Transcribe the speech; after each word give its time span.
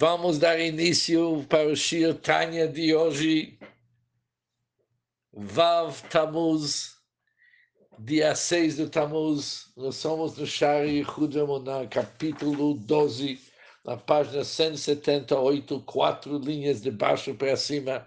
Vamos 0.00 0.38
dar 0.38 0.60
início 0.60 1.44
para 1.48 1.66
o 1.66 1.74
Shir 1.74 2.14
Tanya 2.14 2.68
de 2.68 2.94
hoje, 2.94 3.58
Vav 5.32 6.02
Tamuz, 6.08 6.92
dia 7.98 8.32
6 8.32 8.76
do 8.76 8.88
Tamuz. 8.88 9.72
Nós 9.76 9.96
somos 9.96 10.36
no 10.36 10.46
Shari 10.46 11.02
Hudamunah, 11.02 11.88
capítulo 11.88 12.74
12, 12.74 13.40
na 13.84 13.96
página 13.96 14.44
178, 14.44 15.80
quatro 15.80 16.38
linhas 16.38 16.80
de 16.80 16.92
baixo 16.92 17.34
para 17.34 17.56
cima. 17.56 18.06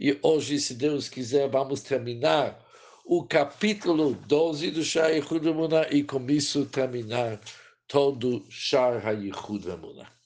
E 0.00 0.18
hoje, 0.24 0.58
se 0.58 0.74
Deus 0.74 1.08
quiser, 1.08 1.48
vamos 1.48 1.80
terminar 1.80 2.60
o 3.04 3.22
capítulo 3.22 4.14
12 4.26 4.72
do 4.72 4.82
Shari 4.82 5.20
Hudamunah 5.20 5.86
e 5.92 6.02
com 6.02 6.28
isso 6.28 6.66
terminar 6.66 7.40
todo 7.86 8.44
Shar 8.50 9.06
HaYichud 9.06 9.70
Amunah. 9.70 10.19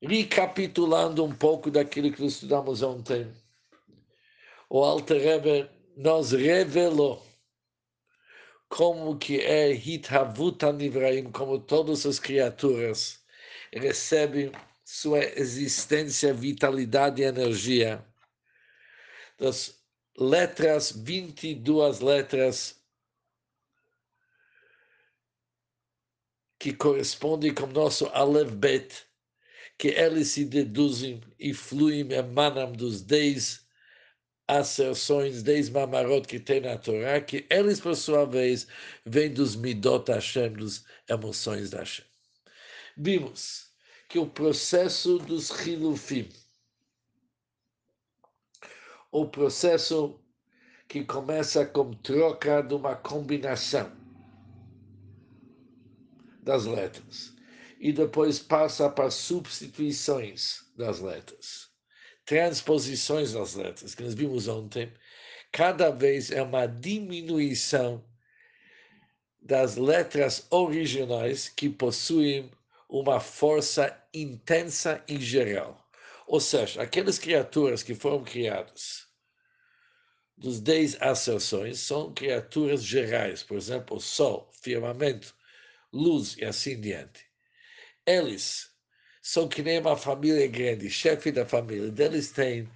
Recapitulando 0.00 1.24
um 1.24 1.34
pouco 1.34 1.70
daquilo 1.70 2.12
que 2.12 2.24
estudamos 2.24 2.82
ontem, 2.82 3.30
o 4.68 4.82
Alter 4.82 5.20
Rebbe 5.20 5.70
nos 5.96 6.32
revelou 6.32 7.26
como 8.68 9.18
que 9.18 9.40
é 9.40 9.72
Hithavut 9.72 10.64
Nivraim, 10.72 11.30
como 11.32 11.58
todas 11.58 12.06
as 12.06 12.18
criaturas 12.20 13.20
recebem 13.72 14.52
sua 14.84 15.18
existência, 15.18 16.32
vitalidade 16.32 17.20
e 17.20 17.24
energia. 17.24 18.04
Das 19.38 19.80
letras, 20.16 20.92
22 20.92 22.00
letras 22.00 22.80
que 26.58 26.72
correspondem 26.72 27.54
com 27.54 27.66
nosso 27.66 28.06
Aleph 28.08 28.50
Bet, 28.52 29.09
que 29.80 29.88
eles 29.88 30.28
se 30.28 30.44
deduzem 30.44 31.22
e 31.38 31.54
fluem, 31.54 32.12
emanam 32.12 32.70
dos 32.70 33.00
dez 33.00 33.66
asserções, 34.46 35.42
dez 35.42 35.70
mamarot 35.70 36.28
que 36.28 36.38
tem 36.38 36.60
na 36.60 36.76
Torá, 36.76 37.18
que 37.18 37.46
eles, 37.48 37.80
por 37.80 37.96
sua 37.96 38.26
vez, 38.26 38.66
vêm 39.06 39.32
dos 39.32 39.56
midot 39.56 40.12
Hashem, 40.12 40.52
dos 40.52 40.84
emoções 41.08 41.70
da 41.70 41.78
Hashem. 41.78 42.04
Vimos 42.94 43.70
que 44.06 44.18
o 44.18 44.26
processo 44.26 45.16
dos 45.18 45.48
hilufim, 45.48 46.28
o 49.10 49.26
processo 49.28 50.20
que 50.88 51.04
começa 51.04 51.64
com 51.64 51.94
troca 51.94 52.60
de 52.60 52.74
uma 52.74 52.96
combinação 52.96 53.90
das 56.42 56.66
letras, 56.66 57.39
e 57.80 57.94
depois 57.94 58.38
passa 58.38 58.90
para 58.90 59.10
substituições 59.10 60.60
das 60.76 61.00
letras, 61.00 61.70
transposições 62.26 63.32
das 63.32 63.54
letras, 63.54 63.94
que 63.94 64.02
nós 64.02 64.12
vimos 64.12 64.48
ontem, 64.48 64.92
cada 65.50 65.90
vez 65.90 66.30
é 66.30 66.42
uma 66.42 66.66
diminuição 66.66 68.04
das 69.40 69.76
letras 69.76 70.46
originais 70.50 71.48
que 71.48 71.70
possuem 71.70 72.50
uma 72.86 73.18
força 73.18 73.98
intensa 74.12 75.02
em 75.08 75.18
geral. 75.18 75.88
Ou 76.26 76.38
seja, 76.38 76.82
aquelas 76.82 77.18
criaturas 77.18 77.82
que 77.82 77.94
foram 77.94 78.22
criadas 78.22 79.08
dos 80.36 80.60
dez 80.60 81.00
asserções 81.00 81.80
são 81.80 82.12
criaturas 82.12 82.82
gerais, 82.82 83.42
por 83.42 83.56
exemplo, 83.56 83.98
sol, 84.00 84.50
firmamento, 84.62 85.34
luz 85.92 86.36
e 86.36 86.44
assim 86.44 86.78
diante. 86.78 87.29
Eles 88.10 88.70
são 89.22 89.48
que 89.48 89.62
nem 89.62 89.78
uma 89.78 89.96
família 89.96 90.46
grande, 90.48 90.90
chefe 90.90 91.30
da 91.30 91.46
família. 91.46 91.90
Deles 91.90 92.32
tem 92.32 92.68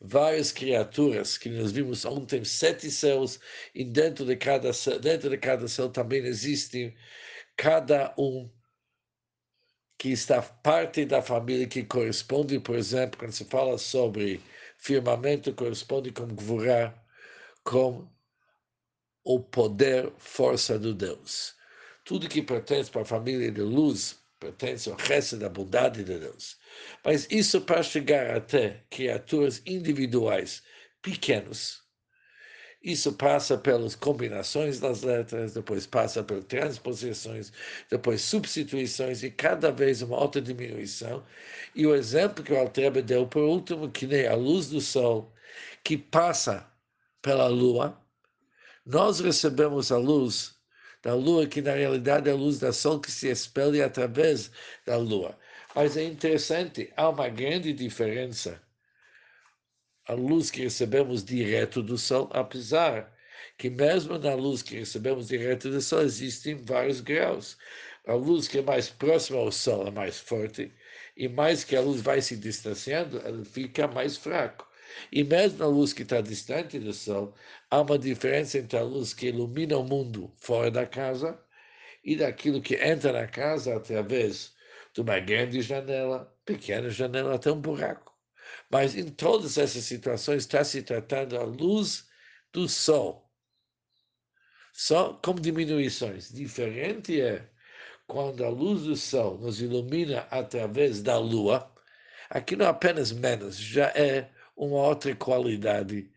várias 0.00 0.52
criaturas 0.52 1.38
que 1.38 1.48
nós 1.48 1.72
vimos 1.72 2.04
ontem, 2.04 2.44
sete 2.44 2.90
céus, 2.90 3.38
e 3.74 3.84
dentro 3.84 4.24
de 4.24 4.36
cada 4.36 4.70
dentro 5.00 5.30
de 5.30 5.38
cada 5.38 5.68
céu 5.68 5.88
também 5.88 6.24
existem 6.24 6.94
cada 7.56 8.14
um 8.18 8.50
que 9.98 10.10
está 10.10 10.42
parte 10.42 11.04
da 11.04 11.22
família 11.22 11.66
que 11.68 11.84
corresponde, 11.84 12.58
por 12.58 12.76
exemplo, 12.76 13.18
quando 13.20 13.32
se 13.32 13.44
fala 13.44 13.78
sobre 13.78 14.42
firmamento, 14.76 15.54
corresponde 15.54 16.10
com 16.10 16.26
Gvurá, 16.26 16.92
com 17.62 18.08
o 19.24 19.40
poder, 19.40 20.12
força 20.18 20.78
do 20.78 20.92
Deus. 20.92 21.54
Tudo 22.04 22.28
que 22.28 22.42
pertence 22.42 22.90
para 22.90 23.02
a 23.02 23.04
família 23.04 23.50
de 23.52 23.60
luz 23.60 24.21
pertence 24.42 24.90
ao 24.90 24.96
resto 24.96 25.36
da 25.36 25.48
bondade 25.48 26.02
de 26.02 26.18
Deus. 26.18 26.56
Mas 27.04 27.28
isso 27.30 27.60
para 27.60 27.82
chegar 27.82 28.36
até 28.36 28.82
criaturas 28.90 29.62
individuais 29.64 30.62
pequenos, 31.00 31.82
isso 32.82 33.12
passa 33.12 33.56
pelas 33.56 33.94
combinações 33.94 34.80
das 34.80 35.02
letras, 35.02 35.54
depois 35.54 35.86
passa 35.86 36.24
pelas 36.24 36.44
transposições, 36.46 37.52
depois 37.88 38.22
substituições 38.22 39.22
e 39.22 39.30
cada 39.30 39.70
vez 39.70 40.02
uma 40.02 40.18
outra 40.20 40.40
diminuição. 40.42 41.22
E 41.76 41.86
o 41.86 41.94
exemplo 41.94 42.42
que 42.42 42.52
o 42.52 42.58
Altrebe 42.58 43.00
deu 43.00 43.26
por 43.26 43.44
último, 43.44 43.88
que 43.90 44.06
nem 44.06 44.26
a 44.26 44.34
luz 44.34 44.68
do 44.68 44.80
sol, 44.80 45.32
que 45.84 45.96
passa 45.96 46.68
pela 47.22 47.46
lua, 47.46 47.96
nós 48.84 49.20
recebemos 49.20 49.92
a 49.92 49.96
luz 49.98 50.56
da 51.02 51.14
lua, 51.14 51.46
que 51.46 51.60
na 51.60 51.74
realidade 51.74 52.28
é 52.28 52.32
a 52.32 52.36
luz 52.36 52.58
da 52.58 52.72
sol 52.72 53.00
que 53.00 53.10
se 53.10 53.28
espelha 53.28 53.86
através 53.86 54.50
da 54.86 54.96
lua. 54.96 55.36
Mas 55.74 55.96
é 55.96 56.04
interessante, 56.04 56.92
há 56.96 57.08
uma 57.08 57.28
grande 57.28 57.72
diferença. 57.72 58.62
A 60.06 60.14
luz 60.14 60.50
que 60.50 60.62
recebemos 60.62 61.24
direto 61.24 61.82
do 61.82 61.98
sol, 61.98 62.30
apesar 62.32 63.12
que 63.58 63.70
mesmo 63.70 64.18
na 64.18 64.34
luz 64.34 64.62
que 64.62 64.76
recebemos 64.76 65.28
direto 65.28 65.70
do 65.70 65.80
sol 65.80 66.02
existem 66.02 66.56
vários 66.56 67.00
graus. 67.00 67.56
A 68.06 68.14
luz 68.14 68.48
que 68.48 68.58
é 68.58 68.62
mais 68.62 68.88
próxima 68.88 69.38
ao 69.38 69.52
sol 69.52 69.86
é 69.86 69.90
mais 69.90 70.18
forte, 70.18 70.72
e 71.16 71.28
mais 71.28 71.62
que 71.64 71.76
a 71.76 71.80
luz 71.80 72.00
vai 72.00 72.20
se 72.20 72.36
distanciando, 72.36 73.18
ela 73.20 73.44
fica 73.44 73.86
mais 73.86 74.16
fraco. 74.16 74.66
E 75.10 75.24
mesmo 75.24 75.62
a 75.64 75.66
luz 75.66 75.92
que 75.92 76.02
está 76.02 76.20
distante 76.20 76.78
do 76.78 76.92
Sol, 76.92 77.34
há 77.70 77.80
uma 77.80 77.98
diferença 77.98 78.58
entre 78.58 78.78
a 78.78 78.82
luz 78.82 79.14
que 79.14 79.28
ilumina 79.28 79.76
o 79.76 79.84
mundo 79.84 80.32
fora 80.36 80.70
da 80.70 80.86
casa 80.86 81.38
e 82.04 82.16
daquilo 82.16 82.60
que 82.60 82.74
entra 82.74 83.12
na 83.12 83.26
casa 83.26 83.76
através 83.76 84.52
de 84.94 85.00
uma 85.00 85.18
grande 85.20 85.62
janela, 85.62 86.34
pequena 86.44 86.90
janela, 86.90 87.34
até 87.34 87.50
um 87.50 87.60
buraco. 87.60 88.12
Mas 88.70 88.96
em 88.96 89.08
todas 89.08 89.58
essas 89.58 89.84
situações 89.84 90.42
está 90.42 90.64
se 90.64 90.82
tratando 90.82 91.36
a 91.38 91.44
luz 91.44 92.06
do 92.52 92.68
Sol. 92.68 93.30
Só 94.72 95.14
com 95.14 95.34
diminuições. 95.34 96.32
Diferente 96.32 97.20
é 97.20 97.48
quando 98.06 98.44
a 98.44 98.48
luz 98.48 98.82
do 98.82 98.96
Sol 98.96 99.38
nos 99.38 99.60
ilumina 99.60 100.26
através 100.30 101.02
da 101.02 101.18
Lua, 101.18 101.72
aqui 102.28 102.56
não 102.56 102.66
é 102.66 102.68
apenas 102.68 103.12
menos, 103.12 103.56
já 103.56 103.86
é 103.88 104.30
uma 104.66 104.86
outra 104.86 105.14
qualidade, 105.16 106.10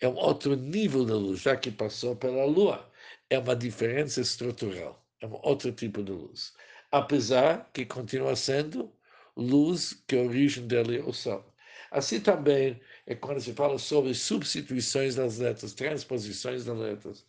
é 0.00 0.08
um 0.08 0.16
outro 0.16 0.56
nível 0.56 1.04
da 1.04 1.14
luz, 1.14 1.40
já 1.40 1.56
que 1.56 1.70
passou 1.70 2.16
pela 2.16 2.44
Lua. 2.46 2.90
É 3.28 3.38
uma 3.38 3.54
diferença 3.54 4.20
estrutural, 4.20 5.04
é 5.20 5.26
um 5.26 5.38
outro 5.42 5.70
tipo 5.70 6.02
de 6.02 6.10
luz. 6.10 6.54
Apesar 6.90 7.70
que 7.72 7.84
continua 7.84 8.34
sendo 8.34 8.92
luz 9.36 10.02
que 10.06 10.16
a 10.16 10.22
origem 10.22 10.66
dele 10.66 10.98
é 10.98 11.02
o 11.02 11.12
Sol. 11.12 11.44
Assim 11.90 12.20
também 12.20 12.80
é 13.06 13.14
quando 13.14 13.40
se 13.40 13.52
fala 13.52 13.78
sobre 13.78 14.14
substituições 14.14 15.16
das 15.16 15.38
letras, 15.38 15.74
transposições 15.74 16.64
das 16.64 16.78
letras. 16.78 17.26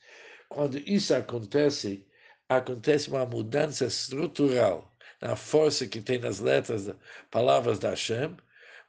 Quando 0.50 0.78
isso 0.80 1.14
acontece, 1.14 2.06
acontece 2.48 3.10
uma 3.10 3.26
mudança 3.26 3.86
estrutural 3.86 4.92
na 5.22 5.36
força 5.36 5.88
que 5.88 6.02
tem 6.02 6.18
nas 6.20 6.40
letras, 6.40 6.90
palavras 7.30 7.78
da 7.80 7.90
Hashem, 7.92 8.36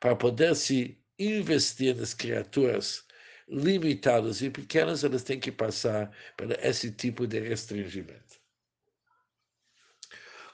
para 0.00 0.17
poder 0.17 0.55
se 0.56 0.99
investir 1.29 1.97
nas 1.97 2.15
criaturas 2.15 3.05
limitadas 3.49 4.41
e 4.41 4.51
pequenas, 4.51 5.05
elas 5.05 5.23
têm 5.23 5.39
que 5.39 5.53
passar 5.53 6.11
por 6.37 6.51
esse 6.65 6.91
tipo 6.91 7.27
de 7.27 7.41
restringimento. 7.41 8.41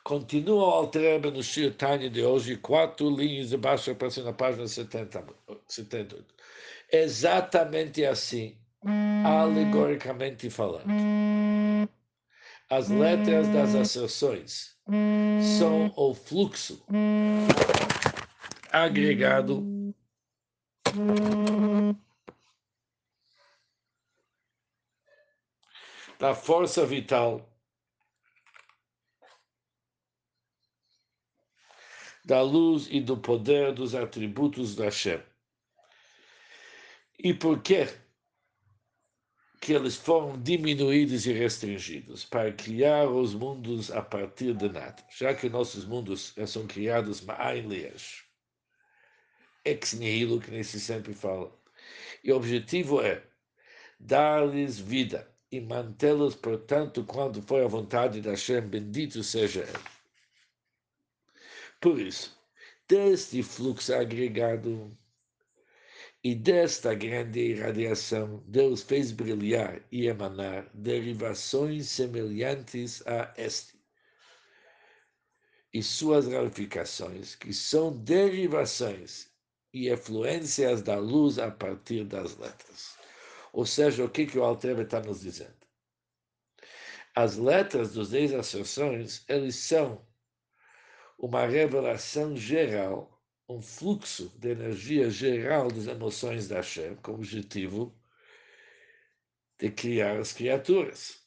Continua 0.03 0.65
o 0.65 0.71
Altereba 0.71 1.31
no 1.31 1.43
Shir 1.43 1.75
de 2.11 2.23
hoje, 2.23 2.57
quatro 2.57 3.11
linhas 3.11 3.51
de 3.51 3.57
baixo 3.57 3.95
para 3.95 4.09
na 4.25 4.33
página 4.33 4.67
70, 4.67 5.25
78. 5.69 6.35
Exatamente 6.91 8.05
assim, 8.07 8.57
alegoricamente 9.25 10.49
falando. 10.49 10.87
As 12.71 12.89
letras 12.89 13.49
das 13.49 13.75
asserções 13.75 14.77
são 15.59 15.93
o 15.95 16.15
fluxo 16.15 16.83
agregado 18.73 19.78
da 26.19 26.35
força 26.35 26.85
vital. 26.85 27.49
Da 32.25 32.43
luz 32.43 32.89
e 32.91 33.01
do 33.01 33.17
poder 33.17 33.73
dos 33.73 33.95
atributos 33.95 34.75
da 34.75 34.85
Hashem. 34.85 35.23
E 37.19 37.33
por 37.33 37.63
que 37.63 37.87
que 39.61 39.73
eles 39.73 39.97
foram 39.97 40.41
diminuídos 40.41 41.27
e 41.27 41.33
restringidos? 41.33 42.25
Para 42.25 42.53
criar 42.53 43.09
os 43.09 43.35
mundos 43.35 43.91
a 43.91 44.03
partir 44.03 44.55
de 44.55 44.69
nada, 44.69 45.03
já 45.11 45.35
que 45.35 45.49
nossos 45.49 45.87
mundos 45.87 46.35
são 46.47 46.67
criados 46.67 47.23
ma'ain 47.23 47.67
le'esh, 47.67 48.28
ex 49.69 49.95
nihilo, 49.95 50.41
que 50.41 50.51
nem 50.51 50.63
se 50.63 50.81
sempre 50.81 51.15
fala. 51.15 51.53
E 52.23 52.33
o 52.33 52.37
objetivo 52.37 53.01
é 53.01 53.23
dar-lhes 53.99 54.79
vida 54.79 55.29
e 55.51 55.61
mantê-los, 55.61 56.35
portanto, 56.35 57.05
quando 57.05 57.43
foi 57.43 57.65
a 57.65 57.69
vontade 57.69 58.21
da 58.21 58.31
Hashem, 58.31 58.63
bendito 58.63 59.23
seja 59.23 59.61
Ele. 59.61 59.99
Por 61.81 61.99
isso, 61.99 62.37
deste 62.89 63.43
fluxo 63.43 63.95
agregado 63.95 64.97
e 66.23 66.35
desta 66.35 66.95
grande 66.95 67.41
irradiação, 67.41 68.43
Deus 68.47 68.83
fez 68.83 69.13
brilhar 69.13 69.81
e 69.91 70.07
emanar 70.07 70.69
derivações 70.75 71.89
semelhantes 71.89 73.07
a 73.07 73.33
este. 73.37 73.79
E 75.73 75.83
suas 75.83 76.27
ramificações, 76.27 77.35
que 77.35 77.53
são 77.53 77.97
derivações 77.97 79.31
e 79.73 79.89
efluências 79.89 80.83
da 80.83 80.97
luz 80.97 81.39
a 81.39 81.51
partir 81.51 82.05
das 82.05 82.37
letras. 82.37 82.97
Ou 83.53 83.67
seja, 83.67 84.05
o 84.05 84.11
que, 84.11 84.27
que 84.27 84.39
o 84.39 84.45
Altrebe 84.45 84.83
está 84.83 85.01
nos 85.01 85.21
dizendo? 85.21 85.57
As 87.15 87.37
letras 87.37 87.93
dos 87.93 88.11
dez 88.11 88.33
asserções, 88.33 89.25
eles 89.29 89.57
são 89.57 90.07
uma 91.19 91.47
revelação 91.47 92.37
geral, 92.37 93.21
um 93.49 93.61
fluxo 93.61 94.33
de 94.39 94.51
energia 94.51 95.11
geral 95.11 95.71
das 95.71 95.87
emoções 95.87 96.47
da 96.47 96.57
Hashem, 96.57 96.95
com 96.97 97.13
o 97.13 97.15
objetivo 97.17 97.99
de 99.59 99.71
criar 99.71 100.17
as 100.19 100.33
criaturas. 100.33 101.27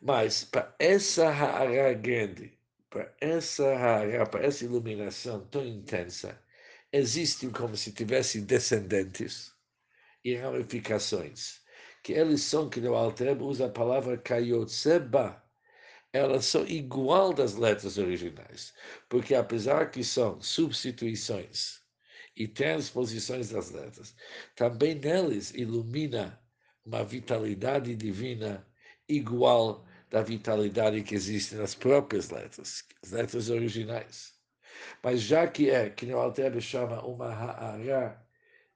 Mas 0.00 0.44
para 0.44 0.74
essa 0.78 1.28
Hara 1.28 1.92
grande, 1.94 2.56
para 2.88 3.12
essa 3.20 3.74
Hara, 3.74 4.26
para 4.26 4.46
essa 4.46 4.64
iluminação 4.64 5.44
tão 5.48 5.66
intensa, 5.66 6.40
existem 6.96 7.50
como 7.50 7.76
se 7.76 7.92
tivessem 7.92 8.44
descendentes 8.44 9.52
e 10.24 10.34
ramificações, 10.34 11.60
que 12.02 12.12
eles 12.12 12.42
são, 12.42 12.68
que 12.70 12.80
o 12.80 12.94
Altreb 12.94 13.42
usa 13.42 13.66
a 13.66 13.70
palavra 13.70 14.16
Kayotseba, 14.16 15.42
elas 16.12 16.46
são 16.46 16.66
igual 16.66 17.34
das 17.34 17.54
letras 17.54 17.98
originais, 17.98 18.72
porque 19.08 19.34
apesar 19.34 19.90
que 19.90 20.02
são 20.02 20.40
substituições 20.40 21.80
e 22.34 22.48
transposições 22.48 23.50
das 23.50 23.70
letras, 23.70 24.14
também 24.54 24.94
neles 24.94 25.52
ilumina 25.52 26.40
uma 26.84 27.04
vitalidade 27.04 27.94
divina 27.94 28.66
igual 29.08 29.86
da 30.08 30.22
vitalidade 30.22 31.02
que 31.02 31.14
existe 31.14 31.56
nas 31.56 31.74
próprias 31.74 32.30
letras, 32.30 32.84
as 33.02 33.10
letras 33.10 33.50
originais. 33.50 34.35
Mas 35.03 35.21
já 35.21 35.47
que 35.47 35.69
é, 35.69 35.89
que 35.89 36.05
o 36.13 36.17
Alter 36.17 36.59
chama 36.61 37.03
uma 37.05 37.27
ha'ara 37.27 38.25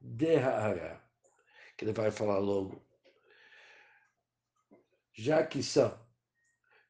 de 0.01 0.35
ha'ara, 0.35 1.01
que 1.77 1.85
ele 1.85 1.93
vai 1.93 2.11
falar 2.11 2.39
logo, 2.39 2.81
já 5.13 5.45
que 5.45 5.61
são 5.63 6.05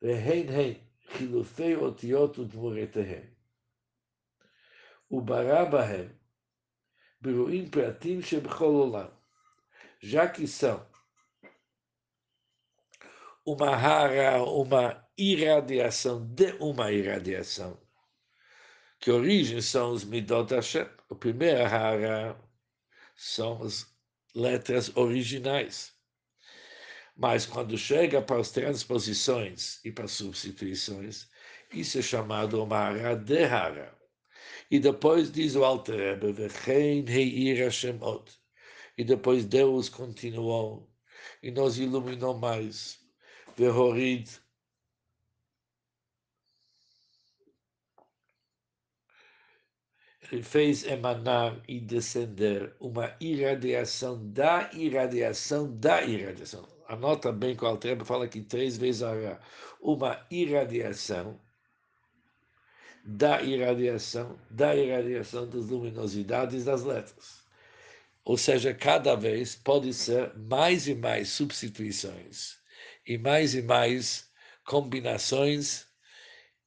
והן 0.01 0.49
הן 0.49 0.73
חילופי 1.07 1.75
אותיות 1.75 2.37
ודמורתיהן. 2.39 3.27
וברא 5.11 5.69
בהם 5.69 6.07
ברואים 7.21 7.69
פרטים 7.71 8.21
שבכל 8.21 8.65
עולם, 8.65 9.07
já 10.03 10.27
que 10.27 10.47
são 10.47 10.85
uma 13.45 13.75
rara, 13.75 14.43
uma 14.43 15.07
irradiação 15.17 16.25
de 16.27 16.51
uma 16.59 16.91
irradiação, 16.91 17.79
que 19.00 19.10
origem 19.10 19.60
são 19.62 19.92
os 19.92 20.04
Midot 20.04 20.54
Hashem. 20.54 20.86
O 21.08 21.16
primeiro 21.16 21.64
rara 21.64 22.38
são 23.16 23.62
as 23.62 23.86
letras 24.34 24.94
originais. 24.94 25.92
Mas 27.16 27.46
quando 27.46 27.76
chega 27.76 28.22
para 28.22 28.40
as 28.40 28.50
transposições 28.50 29.84
e 29.84 29.90
para 29.90 30.04
as 30.04 30.12
substituições, 30.12 31.28
isso 31.72 31.98
é 31.98 32.02
chamado 32.02 32.62
uma 32.62 32.76
aradehara. 32.78 33.98
E 34.70 34.78
depois 34.78 35.32
diz 35.32 35.56
o 35.56 35.64
Alter 35.64 36.18
e 38.96 39.04
depois 39.04 39.44
Deus 39.44 39.88
continuou 39.88 40.90
e 41.42 41.50
nos 41.50 41.78
iluminou 41.78 42.38
mais. 42.38 43.00
Vehorid 43.56 44.30
fez 50.42 50.84
emanar 50.84 51.60
e 51.66 51.80
descender 51.80 52.74
uma 52.78 53.14
irradiação 53.20 54.18
da 54.30 54.70
irradiação 54.72 55.74
da 55.76 56.02
irradiação 56.02 56.66
anota 56.90 57.30
bem 57.30 57.54
que 57.54 57.64
o 57.64 57.68
Altreba 57.68 58.04
fala 58.04 58.26
que 58.26 58.42
três 58.42 58.76
vezes 58.76 59.02
haverá 59.02 59.40
uma 59.80 60.26
irradiação 60.28 61.40
da 63.04 63.40
irradiação, 63.40 64.38
da 64.50 64.74
irradiação 64.74 65.48
das 65.48 65.66
luminosidades 65.66 66.64
das 66.64 66.82
letras. 66.82 67.44
Ou 68.24 68.36
seja, 68.36 68.74
cada 68.74 69.14
vez 69.14 69.54
pode 69.54 69.94
ser 69.94 70.36
mais 70.36 70.88
e 70.88 70.94
mais 70.94 71.28
substituições 71.28 72.58
e 73.06 73.16
mais 73.16 73.54
e 73.54 73.62
mais 73.62 74.28
combinações 74.64 75.86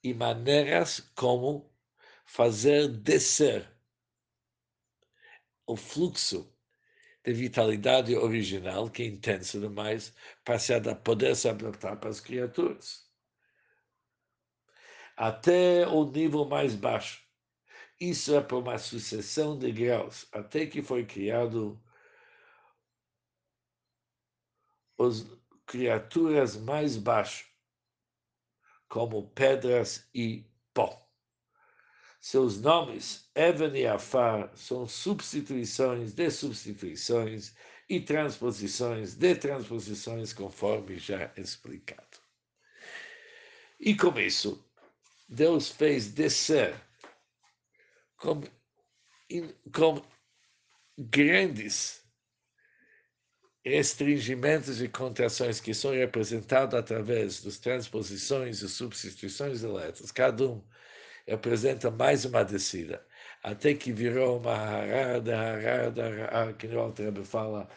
e 0.01 0.13
maneiras 0.13 1.01
como 1.15 1.69
fazer 2.33 2.87
descer 2.87 3.71
o 5.67 5.77
fluxo 5.77 6.51
de 7.23 7.31
vitalidade 7.31 8.15
original, 8.15 8.89
que 8.89 9.03
é 9.03 9.05
intensa 9.05 9.59
demais, 9.59 10.15
para 10.43 10.57
se 10.57 10.73
poder 11.03 11.35
se 11.35 11.47
adaptar 11.47 11.95
para 11.99 12.09
as 12.09 12.19
criaturas. 12.19 13.07
Até 15.15 15.87
o 15.87 16.05
nível 16.05 16.43
mais 16.45 16.73
baixo. 16.73 17.23
Isso 18.01 18.35
é 18.35 18.41
por 18.41 18.63
uma 18.63 18.79
sucessão 18.79 19.55
de 19.55 19.71
graus, 19.71 20.27
até 20.31 20.65
que 20.65 20.81
foi 20.81 21.05
criado 21.05 21.79
as 24.99 25.23
criaturas 25.67 26.57
mais 26.57 26.97
baixas, 26.97 27.45
como 28.89 29.29
pedras 29.29 30.09
e 30.15 30.43
pó. 30.73 31.02
Seus 32.23 32.57
nomes, 32.61 33.29
Even 33.35 33.75
e 33.75 33.85
Afar, 33.85 34.49
são 34.55 34.87
substituições 34.87 36.13
de 36.13 36.31
substituições 36.31 37.53
e 37.89 37.99
transposições 37.99 39.13
de 39.13 39.35
transposições, 39.35 40.31
conforme 40.31 40.97
já 40.97 41.33
explicado. 41.35 42.17
E 43.77 43.93
com 43.93 44.17
isso, 44.17 44.65
Deus 45.27 45.67
fez 45.67 46.13
descer 46.13 46.73
com, 48.15 48.41
com 49.73 50.01
grandes 50.97 52.05
restringimentos 53.65 54.81
e 54.81 54.87
contrações 54.87 55.59
que 55.59 55.73
são 55.73 55.91
representados 55.91 56.79
através 56.79 57.43
das 57.43 57.57
transposições 57.57 58.61
e 58.61 58.69
substituições 58.69 59.59
de 59.59 59.67
letras, 59.67 60.09
cada 60.09 60.47
um 60.47 60.63
apresenta 61.31 61.89
mais 61.91 62.25
uma 62.25 62.43
descida, 62.43 63.05
até 63.43 63.73
que 63.73 63.91
virou 63.91 64.39
uma 64.39 64.53
harada, 64.53 65.37
harada, 65.37 66.05
harada, 66.05 66.53
que 66.53 66.67
o 66.67 66.79
Altrebe 66.79 67.23
fala, 67.23 67.69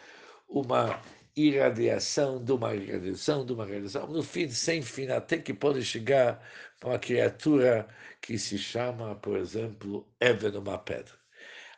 uma 0.49 1.01
irradiação 1.35 2.43
de 2.43 2.51
uma 2.51 2.75
irradiação 2.75 3.45
de 3.45 3.53
uma 3.53 3.65
irradiação, 3.67 4.07
no 4.07 4.23
fim, 4.23 4.49
sem 4.49 4.81
fim, 4.81 5.07
até 5.09 5.37
que 5.37 5.53
pode 5.53 5.83
chegar 5.83 6.43
uma 6.83 6.99
criatura 6.99 7.87
que 8.21 8.37
se 8.37 8.57
chama, 8.57 9.15
por 9.15 9.37
exemplo, 9.37 10.07
Even, 10.19 10.57
uma 10.57 10.77
pedra. 10.77 11.13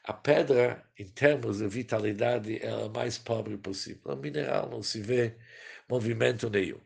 A 0.03 0.13
pedra, 0.13 0.83
em 0.97 1.05
termos 1.05 1.59
de 1.59 1.67
vitalidade, 1.67 2.57
é 2.65 2.69
a 2.69 2.89
mais 2.89 3.17
pobre 3.17 3.57
possível. 3.57 4.13
O 4.13 4.15
mineral 4.15 4.69
não 4.69 4.81
se 4.81 5.01
vê 5.01 5.35
movimento 5.89 6.49
nenhum. 6.49 6.79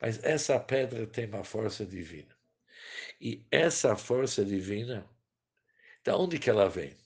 Mas 0.00 0.22
essa 0.22 0.58
pedra 0.60 1.06
tem 1.06 1.26
uma 1.26 1.44
força 1.44 1.86
divina. 1.86 2.35
E 3.20 3.44
essa 3.50 3.96
força 3.96 4.44
divina, 4.44 5.08
da 6.04 6.16
onde 6.16 6.38
que 6.38 6.50
ela 6.50 6.68
vem? 6.68 6.96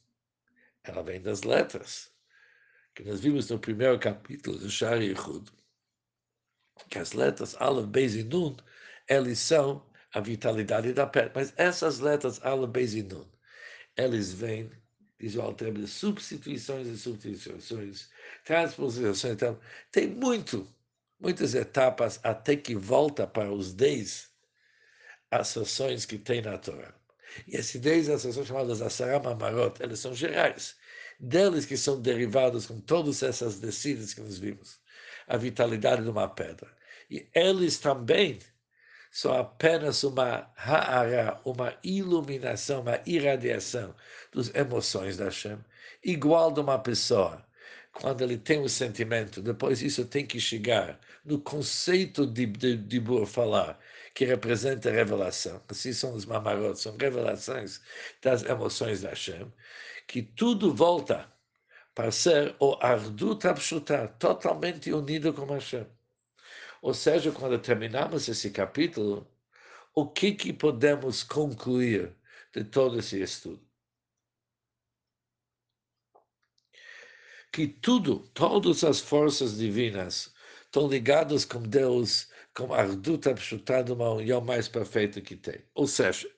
Ela 0.84 1.02
vem 1.02 1.20
das 1.20 1.42
letras, 1.42 2.12
que 2.94 3.02
nós 3.04 3.20
vimos 3.20 3.48
no 3.48 3.58
primeiro 3.58 3.98
capítulo 3.98 4.58
do 4.58 4.70
Shari 4.70 5.06
Yichud, 5.08 5.50
que 6.88 6.98
as 6.98 7.12
letras 7.12 7.54
Aleph, 7.58 7.86
Beis 7.86 8.14
e 8.14 8.24
Nun, 8.24 8.56
elas 9.06 9.38
são 9.38 9.86
a 10.12 10.20
vitalidade 10.20 10.92
da 10.92 11.06
pedra. 11.06 11.32
Mas 11.34 11.52
essas 11.56 12.00
letras 12.00 12.44
Aleph, 12.44 12.70
Beis 12.70 12.94
e 12.94 13.02
Nun, 13.02 13.26
eles 13.96 14.32
vêm, 14.32 14.70
diz 15.18 15.36
o 15.36 15.42
Altrebe, 15.42 15.86
substituições 15.86 16.86
e 16.86 16.96
substituições, 16.96 18.10
transposições, 18.44 19.34
então, 19.34 19.60
tem 19.92 20.08
muito, 20.08 20.66
muitas 21.18 21.54
etapas 21.54 22.18
até 22.22 22.56
que 22.56 22.74
volta 22.74 23.26
para 23.26 23.52
os 23.52 23.74
dez 23.74 24.29
ações 25.30 26.04
que 26.04 26.18
tem 26.18 26.42
na 26.42 26.58
Torá. 26.58 26.92
E 27.46 27.56
esses 27.56 27.80
dez 27.80 28.08
ações 28.08 28.34
chamadas 28.46 28.82
Asaram 28.82 29.30
Amarot, 29.30 29.80
elas 29.80 30.00
são 30.00 30.14
gerais, 30.14 30.76
deles 31.18 31.64
que 31.64 31.76
são 31.76 32.00
derivados 32.00 32.66
com 32.66 32.80
todas 32.80 33.22
essas 33.22 33.60
descidas 33.60 34.14
que 34.14 34.20
nós 34.20 34.38
vimos, 34.38 34.80
a 35.28 35.36
vitalidade 35.36 36.02
de 36.02 36.08
uma 36.08 36.28
pedra. 36.28 36.68
E 37.10 37.28
eles 37.34 37.78
também 37.78 38.38
são 39.10 39.32
apenas 39.36 40.02
uma 40.04 40.50
ha'ara, 40.56 41.40
uma 41.44 41.76
iluminação, 41.82 42.80
uma 42.80 43.00
irradiação 43.06 43.94
das 44.32 44.54
emoções 44.54 45.16
da 45.16 45.24
Hashem, 45.24 45.58
igual 46.04 46.52
de 46.52 46.60
uma 46.60 46.78
pessoa. 46.78 47.44
Quando 47.92 48.22
ele 48.22 48.38
tem 48.38 48.60
o 48.62 48.68
sentimento, 48.68 49.42
depois 49.42 49.82
isso 49.82 50.04
tem 50.06 50.26
que 50.26 50.40
chegar 50.40 50.98
no 51.24 51.40
conceito 51.40 52.26
de, 52.26 52.46
de, 52.46 52.76
de 52.76 53.00
falar, 53.26 53.78
que 54.14 54.24
representa 54.24 54.88
a 54.88 54.92
revelação. 54.92 55.62
Assim 55.68 55.92
são 55.92 56.14
os 56.14 56.24
mamarot, 56.24 56.78
são 56.78 56.96
revelações 56.96 57.80
das 58.22 58.42
emoções 58.44 59.02
da 59.02 59.10
Hashem, 59.10 59.52
que 60.06 60.22
tudo 60.22 60.74
volta 60.74 61.30
para 61.94 62.10
ser 62.10 62.56
o 62.60 62.76
Ardut 62.80 63.46
Abshutar, 63.46 64.16
totalmente 64.18 64.92
unido 64.92 65.32
com 65.34 65.46
Hashem. 65.46 65.86
Ou 66.82 66.94
seja, 66.94 67.32
quando 67.32 67.58
terminamos 67.58 68.28
esse 68.28 68.50
capítulo, 68.50 69.26
o 69.94 70.08
que, 70.08 70.32
que 70.32 70.52
podemos 70.52 71.22
concluir 71.22 72.16
de 72.54 72.64
todo 72.64 72.98
esse 72.98 73.20
estudo? 73.22 73.69
Que 77.52 77.66
tudo, 77.66 78.28
todas 78.28 78.84
as 78.84 79.00
forças 79.00 79.56
divinas 79.58 80.32
estão 80.64 80.88
ligadas 80.88 81.44
com 81.44 81.62
Deus, 81.62 82.28
com 82.54 82.72
Arduta 82.72 83.34
Pshutada, 83.34 83.92
uma 83.92 84.10
união 84.10 84.40
mais 84.40 84.68
perfeita 84.68 85.20
que 85.20 85.36
tem. 85.36 85.64
Ou 85.74 85.86
seja, 85.86 86.30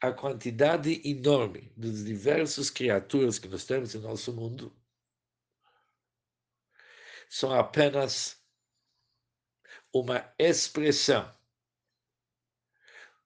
a 0.00 0.12
quantidade 0.12 1.00
enorme 1.04 1.72
das 1.76 2.04
diversas 2.04 2.70
criaturas 2.70 3.38
que 3.38 3.48
nós 3.48 3.64
temos 3.64 3.94
em 3.94 3.98
nosso 3.98 4.32
mundo 4.32 4.72
são 7.28 7.52
apenas 7.52 8.40
uma 9.92 10.32
expressão 10.38 11.34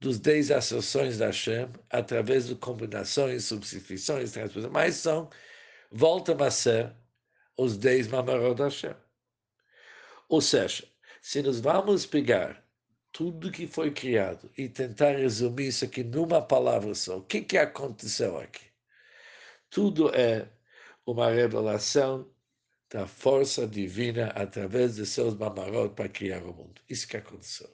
dos 0.00 0.18
dez 0.18 0.50
asserções 0.50 1.18
da 1.18 1.26
Hashem 1.26 1.70
através 1.90 2.46
de 2.46 2.54
combinações, 2.54 3.44
substituições, 3.44 4.32
transposições, 4.32 4.72
mas 4.72 4.94
são, 4.96 5.28
voltam 5.90 6.42
a 6.42 6.50
ser 6.50 6.96
os 7.60 7.76
dez 7.76 8.08
mamarot 8.08 8.58
Hashem. 8.62 8.94
Ou 10.28 10.40
seja, 10.40 10.88
se 11.20 11.42
nós 11.42 11.60
vamos 11.60 12.06
pegar 12.06 12.64
tudo 13.12 13.52
que 13.52 13.66
foi 13.66 13.90
criado 13.90 14.50
e 14.56 14.68
tentar 14.68 15.12
resumir 15.16 15.68
isso 15.68 15.84
aqui 15.84 16.02
numa 16.02 16.40
palavra 16.40 16.94
só, 16.94 17.18
o 17.18 17.22
que, 17.22 17.42
que 17.42 17.58
aconteceu 17.58 18.38
aqui? 18.38 18.64
Tudo 19.68 20.14
é 20.14 20.48
uma 21.04 21.30
revelação 21.30 22.32
da 22.88 23.06
força 23.06 23.66
divina 23.66 24.28
através 24.28 24.96
de 24.96 25.04
seus 25.04 25.34
mamarot 25.34 25.94
para 25.94 26.08
criar 26.08 26.42
o 26.42 26.54
mundo. 26.54 26.80
Isso 26.88 27.06
que 27.06 27.16
aconteceu. 27.18 27.68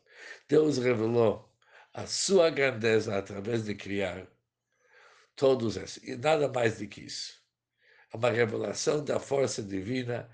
Deus 0.48 0.78
revelou 0.78 1.48
a 1.94 2.06
sua 2.06 2.50
grandeza 2.50 3.16
através 3.16 3.64
de 3.64 3.74
criar 3.74 4.26
todos 5.36 5.76
esses. 5.76 6.02
E 6.02 6.16
nada 6.16 6.48
mais 6.48 6.78
do 6.78 6.88
que 6.88 7.02
isso. 7.02 7.45
Uma 8.12 8.30
revelação 8.30 9.04
da 9.04 9.18
força 9.20 9.62
divina. 9.62 10.30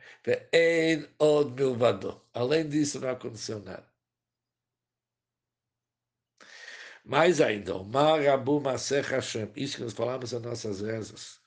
Além 2.35 2.69
disso, 2.69 3.01
não 3.01 3.11
aconteceu 3.11 3.61
nada. 3.61 3.93
Mais 7.05 7.41
ainda, 7.41 7.83
Marabu 7.83 8.61
Masech 8.61 9.09
Hashem, 9.11 9.51
isso 9.57 9.77
que 9.77 9.83
nós 9.83 9.93
falamos 9.93 10.31
nas 10.33 10.43
nossas 10.43 10.81
rezas, 10.81 11.41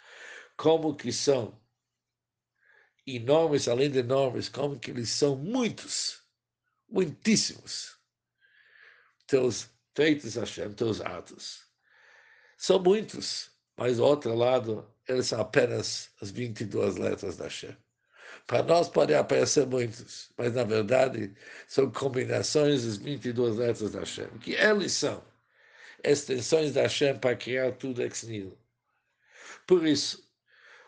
como 0.57 0.95
que 0.95 1.13
são 1.13 1.57
enormes, 3.07 3.67
além 3.69 3.89
de 3.89 3.99
enormes, 3.99 4.49
como 4.49 4.77
que 4.77 4.91
eles 4.91 5.09
são 5.09 5.37
muitos, 5.37 6.21
muitíssimos. 6.89 7.97
Teus 9.27 9.69
feitos, 9.95 10.35
Hashem, 10.35 10.73
teus 10.73 10.99
atos. 10.99 11.65
São 12.57 12.77
muitos, 12.81 13.54
mas 13.77 13.97
do 13.97 14.05
outro 14.05 14.35
lado, 14.35 14.87
eles 15.07 15.27
são 15.27 15.39
apenas 15.41 16.09
as 16.21 16.31
22 16.31 16.97
letras 16.97 17.37
da 17.37 17.45
Hashem. 17.45 17.75
Para 18.47 18.63
nós 18.63 18.87
podem 18.89 19.15
aparecer 19.17 19.65
muitos, 19.65 20.31
mas 20.37 20.53
na 20.53 20.63
verdade 20.63 21.33
são 21.67 21.91
combinações 21.91 22.85
das 22.85 22.97
22 22.97 23.57
letras 23.57 23.91
da 23.91 23.99
Hashem, 23.99 24.29
que 24.39 24.53
eles 24.53 24.93
são 24.93 25.23
extensões 26.03 26.73
da 26.73 26.83
Hashem 26.83 27.17
para 27.17 27.35
criar 27.35 27.71
tudo 27.73 28.01
ex 28.01 28.23
nihilo. 28.23 28.57
Por 29.65 29.85
isso, 29.85 30.23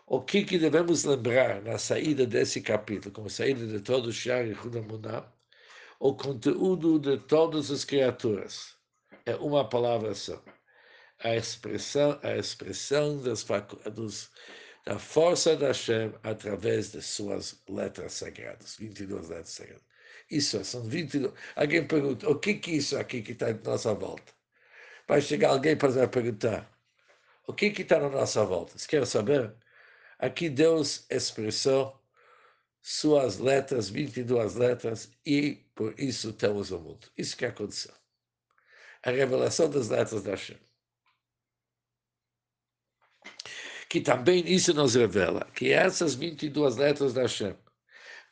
o 0.05 0.21
que, 0.21 0.45
que 0.45 0.57
devemos 0.57 1.03
lembrar 1.03 1.61
na 1.61 1.77
saída 1.77 2.25
desse 2.25 2.61
capítulo, 2.61 3.13
como 3.13 3.29
saída 3.29 3.65
de 3.65 3.81
todo 3.81 4.07
o 4.07 4.13
Shar 4.13 4.45
e 4.45 4.53
Hudamunah? 4.53 5.25
O 5.99 6.15
conteúdo 6.15 6.99
de 6.99 7.17
todas 7.17 7.71
as 7.71 7.83
criaturas 7.83 8.75
é 9.25 9.35
uma 9.35 9.67
palavra 9.67 10.13
só. 10.13 10.41
A 11.23 11.35
expressão, 11.35 12.19
a 12.23 12.37
expressão 12.37 13.21
das, 13.21 13.45
dos, 13.93 14.29
da 14.85 14.99
força 14.99 15.55
da 15.55 15.67
Hashem 15.67 16.13
através 16.23 16.91
de 16.91 17.01
suas 17.01 17.61
letras 17.67 18.13
sagradas, 18.13 18.77
22 18.77 19.29
letras 19.29 19.49
sagradas. 19.49 19.87
Isso 20.29 20.63
são 20.63 20.83
22. 20.83 21.33
Alguém 21.55 21.87
pergunta, 21.87 22.29
o 22.29 22.37
que, 22.37 22.55
que 22.55 22.71
é 22.71 22.75
isso 22.75 22.97
aqui 22.97 23.21
que 23.21 23.31
está 23.31 23.47
à 23.47 23.53
nossa 23.53 23.93
volta? 23.93 24.33
Vai 25.07 25.21
chegar 25.21 25.49
alguém 25.49 25.75
para 25.75 26.07
perguntar, 26.07 26.69
o 27.47 27.53
que 27.53 27.71
que 27.71 27.81
está 27.81 27.99
na 27.99 28.09
nossa 28.09 28.43
volta? 28.43 28.77
Você 28.77 28.87
quer 28.87 29.07
saber? 29.07 29.53
Aqui 30.19 30.49
Deus 30.49 31.05
expressou 31.09 31.97
suas 32.81 33.37
letras, 33.37 33.89
22 33.89 34.55
letras, 34.55 35.11
e 35.25 35.65
por 35.73 35.97
isso 35.99 36.33
temos 36.33 36.71
o 36.71 36.79
mundo. 36.79 37.07
Isso 37.17 37.37
que 37.37 37.45
aconteceu. 37.45 37.93
A 39.03 39.11
revelação 39.11 39.69
das 39.69 39.89
letras 39.89 40.23
da 40.23 40.31
Hashem. 40.31 40.57
Que 43.89 44.01
também 44.01 44.43
isso 44.45 44.73
nos 44.73 44.95
revela 44.95 45.45
que 45.53 45.71
essas 45.71 46.15
22 46.15 46.75
letras 46.77 47.13
da 47.13 47.21
Hashem, 47.21 47.55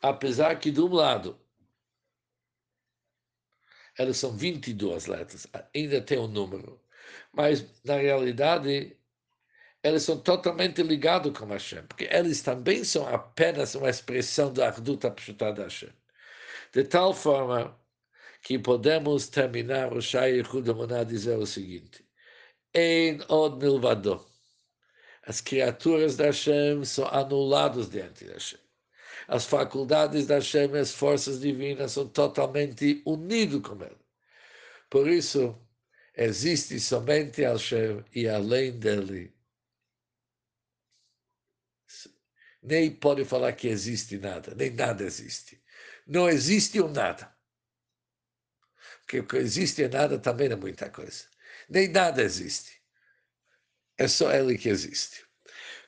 apesar 0.02 0.60
que 0.60 0.72
de 0.72 0.82
um 0.82 0.94
lado 0.94 1.40
elas 3.98 4.18
são 4.18 4.36
22 4.36 5.06
letras, 5.08 5.48
ainda 5.74 6.02
tem 6.02 6.20
um 6.20 6.28
número, 6.28 6.82
mas 7.32 7.66
na 7.86 7.96
realidade 7.96 8.98
eles 9.84 10.04
são 10.04 10.20
totalmente 10.20 10.82
ligados 10.84 11.38
com 11.38 11.46
Hashem, 11.46 11.86
porque 11.88 12.10
eles 12.12 12.42
também 12.42 12.84
são 12.84 13.08
apenas 13.08 13.76
uma 13.76 13.90
expressão 13.90 14.52
da 14.52 14.68
Arduta 14.68 15.12
Pshutada 15.12 15.64
Hashem. 15.64 15.94
De 16.74 16.84
tal 16.84 17.14
forma 17.14 17.80
que 18.42 18.60
podemos 18.60 19.28
terminar 19.28 19.94
o 19.94 20.02
Shai 20.02 20.34
Yehudamuná 20.40 21.04
dizer 21.04 21.38
o 21.38 21.46
seguinte, 21.46 22.04
Ein 22.76 23.22
od 23.30 23.58
milvado. 23.58 24.35
As 25.28 25.42
criaturas 25.42 26.16
da 26.16 26.26
Hashem 26.26 26.86
são 26.86 27.08
anuladas 27.08 27.90
diante 27.90 28.26
da 28.26 28.34
Hashem. 28.34 28.60
As 29.28 29.46
faculdades 29.46 30.28
da 30.28 30.36
Hashem, 30.36 30.78
as 30.78 30.94
forças 30.94 31.40
divinas 31.40 31.94
são 31.94 32.08
totalmente 32.08 33.02
unidas 33.06 33.62
com 33.62 33.82
ele. 33.84 33.98
Por 34.90 35.08
isso, 35.08 35.60
existe 36.16 36.80
somente 36.80 37.42
Hashem 37.42 38.06
e 38.14 38.28
além 38.28 38.78
dele 38.78 39.34
nem 42.62 42.92
pode 42.96 43.24
falar 43.26 43.54
que 43.54 43.68
existe 43.68 44.18
nada, 44.18 44.56
nem 44.56 44.72
nada 44.72 45.04
existe. 45.04 45.62
Não 46.08 46.28
existe 46.28 46.80
o 46.80 46.88
nada. 46.88 47.36
Porque 49.02 49.20
o 49.20 49.28
que 49.28 49.38
existe 49.38 49.84
é 49.84 49.88
nada 49.88 50.18
também 50.18 50.52
é 50.52 50.56
muita 50.56 50.90
coisa. 50.90 51.26
Nem 51.70 51.88
nada 51.88 52.24
existe. 52.24 52.82
É 53.98 54.08
só 54.08 54.32
ele 54.32 54.58
que 54.58 54.70
existe. 54.70 55.26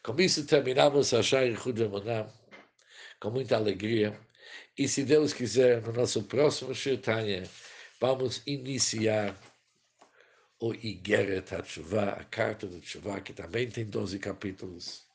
Com 0.04 0.20
isso 0.20 0.46
terminamos 0.46 1.14
a 1.14 1.22
Shai 1.22 1.54
Hudamonam 1.54 2.32
com 3.20 3.32
muita 3.32 3.56
alegria. 3.56 4.18
E 4.78 4.88
se 4.88 5.04
Deus 5.04 5.34
quiser, 5.34 5.82
no 5.82 5.92
nosso 5.92 6.24
próximo 6.24 6.74
Shirtanya, 6.74 7.44
vamos 8.00 8.42
iniciar 8.46 9.36
o 10.60 10.74
Igeret 10.74 11.54
HaTshuva, 11.54 12.12
a 12.12 12.24
carta 12.24 12.68
do 12.68 12.80
Tshuva, 12.80 13.22
que 13.22 13.34
também 13.34 13.70
tem 13.70 13.86
12 13.86 14.20
capítulos 14.20 15.08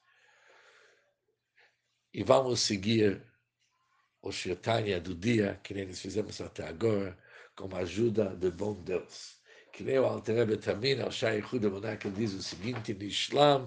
e 2.14 2.22
vamos 2.22 2.60
seguir 2.60 3.22
o 4.20 4.30
Shirtanya 4.30 5.00
do 5.00 5.14
dia, 5.14 5.58
que 5.62 5.72
nem 5.72 5.86
nós 5.86 6.00
fizemos 6.00 6.40
até 6.40 6.66
agora, 6.66 7.18
com 7.56 7.74
a 7.74 7.80
ajuda 7.80 8.36
do 8.36 8.52
bom 8.52 8.74
Deus. 8.74 9.41
Que 9.72 9.82
nem 9.82 9.98
o 9.98 10.04
Alterebe 10.04 10.56
termina, 10.58 11.06
o 11.06 11.10
Shai 11.10 11.36
Yehuda 11.36 11.70
Monak, 11.70 12.06
ele 12.06 12.16
diz 12.16 12.34
o 12.34 12.42
seguinte, 12.42 12.94
Nishlam, 12.94 13.66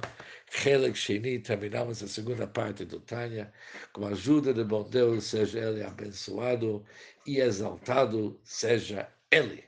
Chelek 0.52 0.96
Sheni, 0.98 1.40
terminamos 1.40 2.04
a 2.04 2.08
segunda 2.08 2.48
parte 2.48 2.86
do 2.86 3.00
Tânia, 3.00 3.52
com 3.92 4.06
a 4.06 4.10
ajuda 4.10 4.54
de 4.54 4.64
bom 4.64 4.84
Deus, 4.88 5.24
seja 5.26 5.60
ele 5.60 5.84
abençoado 5.84 6.86
e 7.26 7.40
exaltado, 7.40 8.40
seja 8.44 9.10
ele. 9.32 9.64